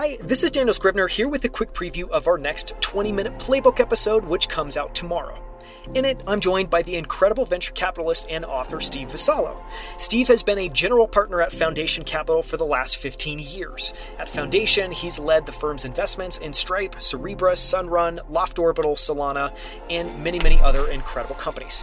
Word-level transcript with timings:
Hi, 0.00 0.16
this 0.20 0.44
is 0.44 0.52
Daniel 0.52 0.72
Scribner 0.72 1.08
here 1.08 1.28
with 1.28 1.44
a 1.44 1.48
quick 1.48 1.72
preview 1.72 2.08
of 2.10 2.28
our 2.28 2.38
next 2.38 2.80
20 2.80 3.10
minute 3.10 3.36
playbook 3.38 3.80
episode, 3.80 4.24
which 4.24 4.48
comes 4.48 4.76
out 4.76 4.94
tomorrow. 4.94 5.42
In 5.92 6.04
it, 6.04 6.22
I'm 6.24 6.38
joined 6.38 6.70
by 6.70 6.82
the 6.82 6.94
incredible 6.94 7.44
venture 7.44 7.72
capitalist 7.72 8.28
and 8.30 8.44
author 8.44 8.80
Steve 8.80 9.08
Vassallo. 9.08 9.56
Steve 9.98 10.28
has 10.28 10.44
been 10.44 10.58
a 10.58 10.68
general 10.68 11.08
partner 11.08 11.42
at 11.42 11.50
Foundation 11.50 12.04
Capital 12.04 12.44
for 12.44 12.56
the 12.56 12.64
last 12.64 12.96
15 12.98 13.40
years. 13.40 13.92
At 14.20 14.28
Foundation, 14.28 14.92
he's 14.92 15.18
led 15.18 15.46
the 15.46 15.52
firm's 15.52 15.84
investments 15.84 16.38
in 16.38 16.52
Stripe, 16.52 16.94
Cerebras, 17.00 17.58
Sunrun, 17.58 18.20
Loft 18.30 18.60
Orbital, 18.60 18.94
Solana, 18.94 19.52
and 19.90 20.22
many, 20.22 20.38
many 20.38 20.60
other 20.60 20.86
incredible 20.86 21.34
companies. 21.34 21.82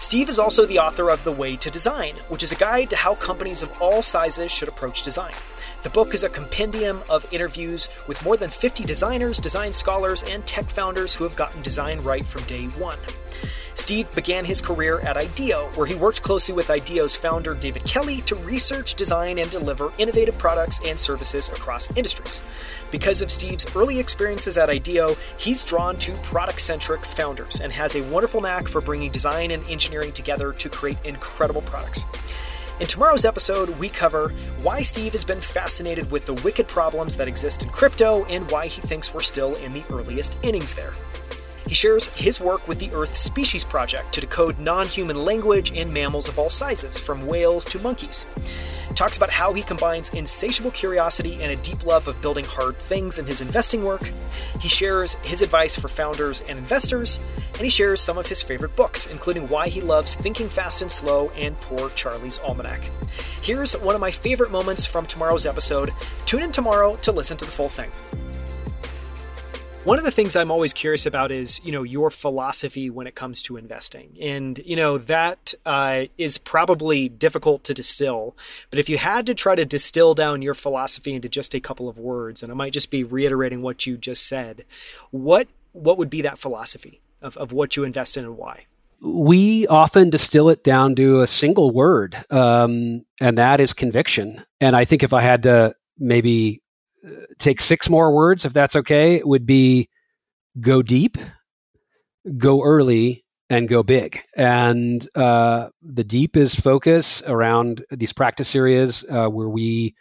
Steve 0.00 0.30
is 0.30 0.38
also 0.38 0.64
the 0.64 0.78
author 0.78 1.10
of 1.10 1.22
The 1.24 1.30
Way 1.30 1.56
to 1.56 1.68
Design, 1.68 2.14
which 2.30 2.42
is 2.42 2.52
a 2.52 2.56
guide 2.56 2.88
to 2.88 2.96
how 2.96 3.16
companies 3.16 3.62
of 3.62 3.70
all 3.82 4.00
sizes 4.00 4.50
should 4.50 4.66
approach 4.66 5.02
design. 5.02 5.34
The 5.82 5.90
book 5.90 6.14
is 6.14 6.24
a 6.24 6.30
compendium 6.30 7.02
of 7.10 7.30
interviews 7.30 7.86
with 8.08 8.24
more 8.24 8.38
than 8.38 8.48
50 8.48 8.84
designers, 8.84 9.38
design 9.38 9.74
scholars, 9.74 10.22
and 10.22 10.44
tech 10.46 10.64
founders 10.64 11.14
who 11.14 11.24
have 11.24 11.36
gotten 11.36 11.60
design 11.60 12.00
right 12.00 12.24
from 12.24 12.42
day 12.44 12.64
one. 12.78 12.98
Steve 13.80 14.14
began 14.14 14.44
his 14.44 14.60
career 14.60 15.00
at 15.00 15.16
IDEO, 15.16 15.70
where 15.74 15.86
he 15.86 15.94
worked 15.94 16.20
closely 16.20 16.54
with 16.54 16.68
IDEO's 16.68 17.16
founder 17.16 17.54
David 17.54 17.82
Kelley 17.84 18.20
to 18.22 18.34
research, 18.36 18.94
design, 18.94 19.38
and 19.38 19.50
deliver 19.50 19.90
innovative 19.96 20.36
products 20.36 20.80
and 20.86 21.00
services 21.00 21.48
across 21.48 21.90
industries. 21.96 22.42
Because 22.90 23.22
of 23.22 23.30
Steve's 23.30 23.74
early 23.74 23.98
experiences 23.98 24.58
at 24.58 24.68
IDEO, 24.68 25.16
he's 25.38 25.64
drawn 25.64 25.96
to 25.96 26.12
product 26.18 26.60
centric 26.60 27.06
founders 27.06 27.62
and 27.62 27.72
has 27.72 27.96
a 27.96 28.02
wonderful 28.02 28.42
knack 28.42 28.68
for 28.68 28.82
bringing 28.82 29.10
design 29.10 29.50
and 29.50 29.66
engineering 29.70 30.12
together 30.12 30.52
to 30.52 30.68
create 30.68 30.98
incredible 31.04 31.62
products. 31.62 32.04
In 32.80 32.86
tomorrow's 32.86 33.24
episode, 33.24 33.70
we 33.78 33.88
cover 33.88 34.34
why 34.60 34.82
Steve 34.82 35.12
has 35.12 35.24
been 35.24 35.40
fascinated 35.40 36.10
with 36.10 36.26
the 36.26 36.34
wicked 36.34 36.68
problems 36.68 37.16
that 37.16 37.28
exist 37.28 37.62
in 37.62 37.70
crypto 37.70 38.26
and 38.26 38.50
why 38.50 38.66
he 38.66 38.82
thinks 38.82 39.14
we're 39.14 39.20
still 39.20 39.54
in 39.56 39.72
the 39.72 39.84
earliest 39.90 40.36
innings 40.42 40.74
there. 40.74 40.92
He 41.70 41.76
shares 41.76 42.08
his 42.08 42.40
work 42.40 42.66
with 42.66 42.80
the 42.80 42.90
Earth 42.90 43.14
Species 43.14 43.62
Project 43.62 44.12
to 44.14 44.20
decode 44.20 44.58
non 44.58 44.88
human 44.88 45.24
language 45.24 45.70
in 45.70 45.92
mammals 45.92 46.28
of 46.28 46.36
all 46.36 46.50
sizes, 46.50 46.98
from 46.98 47.28
whales 47.28 47.64
to 47.66 47.78
monkeys. 47.78 48.26
Talks 48.96 49.16
about 49.16 49.30
how 49.30 49.52
he 49.52 49.62
combines 49.62 50.10
insatiable 50.10 50.72
curiosity 50.72 51.40
and 51.40 51.52
a 51.52 51.62
deep 51.62 51.86
love 51.86 52.08
of 52.08 52.20
building 52.20 52.44
hard 52.44 52.76
things 52.76 53.20
in 53.20 53.24
his 53.24 53.40
investing 53.40 53.84
work. 53.84 54.10
He 54.60 54.68
shares 54.68 55.14
his 55.22 55.42
advice 55.42 55.78
for 55.78 55.86
founders 55.86 56.40
and 56.48 56.58
investors, 56.58 57.20
and 57.52 57.62
he 57.62 57.70
shares 57.70 58.00
some 58.00 58.18
of 58.18 58.26
his 58.26 58.42
favorite 58.42 58.74
books, 58.74 59.06
including 59.06 59.46
why 59.46 59.68
he 59.68 59.80
loves 59.80 60.16
Thinking 60.16 60.48
Fast 60.48 60.82
and 60.82 60.90
Slow 60.90 61.30
and 61.36 61.56
Poor 61.60 61.90
Charlie's 61.90 62.40
Almanack. 62.40 62.82
Here's 63.42 63.74
one 63.74 63.94
of 63.94 64.00
my 64.00 64.10
favorite 64.10 64.50
moments 64.50 64.86
from 64.86 65.06
tomorrow's 65.06 65.46
episode. 65.46 65.92
Tune 66.26 66.42
in 66.42 66.50
tomorrow 66.50 66.96
to 66.96 67.12
listen 67.12 67.36
to 67.36 67.44
the 67.44 67.52
full 67.52 67.68
thing. 67.68 67.92
One 69.84 69.98
of 69.98 70.04
the 70.04 70.10
things 70.10 70.36
I'm 70.36 70.50
always 70.50 70.74
curious 70.74 71.06
about 71.06 71.32
is, 71.32 71.58
you 71.64 71.72
know, 71.72 71.82
your 71.82 72.10
philosophy 72.10 72.90
when 72.90 73.06
it 73.06 73.14
comes 73.14 73.40
to 73.44 73.56
investing, 73.56 74.14
and 74.20 74.60
you 74.66 74.76
know 74.76 74.98
that 74.98 75.54
uh, 75.64 76.04
is 76.18 76.36
probably 76.36 77.08
difficult 77.08 77.64
to 77.64 77.72
distill. 77.72 78.36
But 78.68 78.78
if 78.78 78.90
you 78.90 78.98
had 78.98 79.24
to 79.24 79.34
try 79.34 79.54
to 79.54 79.64
distill 79.64 80.14
down 80.14 80.42
your 80.42 80.52
philosophy 80.52 81.14
into 81.14 81.30
just 81.30 81.54
a 81.54 81.60
couple 81.60 81.88
of 81.88 81.98
words, 81.98 82.42
and 82.42 82.52
I 82.52 82.54
might 82.54 82.74
just 82.74 82.90
be 82.90 83.04
reiterating 83.04 83.62
what 83.62 83.86
you 83.86 83.96
just 83.96 84.28
said, 84.28 84.66
what 85.12 85.48
what 85.72 85.96
would 85.96 86.10
be 86.10 86.20
that 86.22 86.38
philosophy 86.38 87.00
of, 87.22 87.38
of 87.38 87.52
what 87.52 87.74
you 87.74 87.84
invest 87.84 88.18
in 88.18 88.26
and 88.26 88.36
why? 88.36 88.66
We 89.00 89.66
often 89.66 90.10
distill 90.10 90.50
it 90.50 90.62
down 90.62 90.94
to 90.96 91.22
a 91.22 91.26
single 91.26 91.70
word, 91.70 92.22
um, 92.30 93.06
and 93.18 93.38
that 93.38 93.60
is 93.60 93.72
conviction. 93.72 94.44
And 94.60 94.76
I 94.76 94.84
think 94.84 95.02
if 95.02 95.14
I 95.14 95.22
had 95.22 95.44
to 95.44 95.74
maybe 95.98 96.62
take 97.38 97.60
six 97.60 97.88
more 97.88 98.14
words, 98.14 98.44
if 98.44 98.52
that's 98.52 98.76
okay, 98.76 99.14
it 99.14 99.26
would 99.26 99.46
be 99.46 99.88
go 100.60 100.82
deep, 100.82 101.16
go 102.36 102.62
early, 102.62 103.24
and 103.50 103.68
go 103.68 103.82
big. 103.82 104.20
And 104.36 105.06
uh, 105.16 105.70
the 105.82 106.04
deep 106.04 106.36
is 106.36 106.54
focus 106.54 107.22
around 107.26 107.84
these 107.90 108.12
practice 108.12 108.54
areas 108.54 109.04
uh, 109.10 109.28
where 109.28 109.48
we 109.48 109.94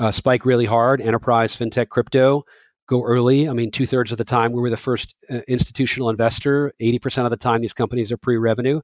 uh, 0.00 0.10
spike 0.10 0.44
really 0.44 0.66
hard 0.66 1.00
enterprise, 1.00 1.56
fintech, 1.56 1.88
crypto. 1.88 2.44
Go 2.88 3.04
early. 3.04 3.48
I 3.48 3.52
mean, 3.52 3.70
two 3.70 3.86
thirds 3.86 4.10
of 4.10 4.18
the 4.18 4.24
time 4.24 4.52
we 4.52 4.60
were 4.60 4.68
the 4.68 4.76
first 4.76 5.14
uh, 5.30 5.40
institutional 5.46 6.10
investor. 6.10 6.74
80% 6.80 7.24
of 7.24 7.30
the 7.30 7.36
time 7.36 7.60
these 7.60 7.72
companies 7.72 8.10
are 8.10 8.16
pre 8.16 8.36
revenue. 8.36 8.80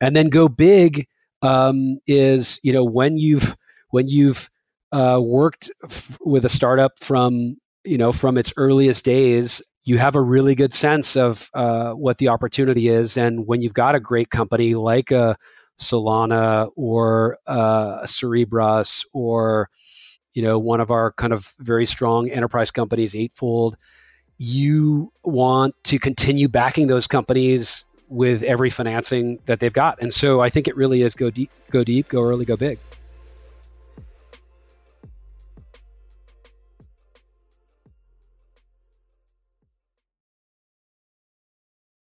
And 0.00 0.14
then 0.14 0.28
go 0.28 0.48
big 0.48 1.08
um, 1.42 1.98
is, 2.06 2.60
you 2.62 2.72
know, 2.72 2.84
when 2.84 3.18
you've, 3.18 3.56
when 3.90 4.06
you've, 4.06 4.48
uh, 4.92 5.20
worked 5.22 5.70
f- 5.84 6.18
with 6.20 6.44
a 6.44 6.48
startup 6.48 6.98
from 7.00 7.56
you 7.84 7.98
know 7.98 8.12
from 8.12 8.36
its 8.38 8.52
earliest 8.56 9.04
days 9.04 9.62
you 9.88 9.96
have 9.96 10.14
a 10.14 10.20
really 10.20 10.54
good 10.54 10.74
sense 10.74 11.16
of 11.16 11.50
uh, 11.54 11.92
what 11.92 12.18
the 12.18 12.28
opportunity 12.28 12.88
is. 12.88 13.16
And 13.16 13.46
when 13.46 13.62
you've 13.62 13.72
got 13.72 13.94
a 13.94 14.00
great 14.00 14.28
company 14.28 14.74
like 14.74 15.10
a 15.10 15.38
solana 15.80 16.70
or 16.76 17.38
uh, 17.46 18.00
a 18.02 18.06
cerebras 18.06 19.06
or 19.14 19.70
you 20.34 20.42
know 20.42 20.58
one 20.58 20.80
of 20.80 20.90
our 20.90 21.12
kind 21.12 21.32
of 21.32 21.54
very 21.60 21.86
strong 21.86 22.28
enterprise 22.30 22.70
companies 22.70 23.14
eightfold 23.14 23.76
you 24.36 25.12
want 25.24 25.74
to 25.84 25.98
continue 25.98 26.48
backing 26.48 26.86
those 26.86 27.06
companies 27.06 27.84
with 28.08 28.42
every 28.42 28.70
financing 28.70 29.38
that 29.46 29.58
they've 29.58 29.72
got. 29.72 30.00
And 30.00 30.12
so 30.12 30.40
i 30.40 30.50
think 30.50 30.68
it 30.68 30.76
really 30.76 31.02
is 31.02 31.14
go 31.14 31.30
deep 31.30 31.50
go 31.70 31.82
deep 31.82 32.08
go 32.08 32.22
early 32.22 32.44
go 32.44 32.56
big 32.56 32.78